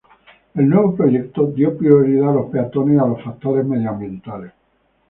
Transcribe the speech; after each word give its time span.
El 0.55 0.67
nuevo 0.67 0.95
proyecto 0.95 1.45
dio 1.45 1.77
prioridad 1.77 2.29
a 2.29 2.33
los 2.33 2.49
peatones 2.49 2.95
y 2.95 2.97
a 2.99 3.05
los 3.05 3.21
factores 3.23 3.63
medioambientales. 3.67 4.51